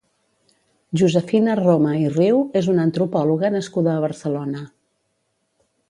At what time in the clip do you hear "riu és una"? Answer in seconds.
2.15-2.87